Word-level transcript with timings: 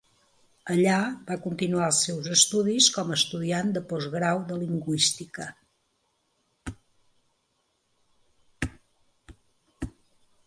Allà 0.75 0.93
va 1.25 1.35
continuar 1.41 1.83
els 1.87 1.97
seus 2.05 2.29
estudis 2.35 2.87
com 2.95 3.11
a 3.11 3.17
estudiant 3.19 3.67
de 3.75 3.83
postgrau 3.91 4.41
de 4.47 4.57
lingüística. 4.61 5.45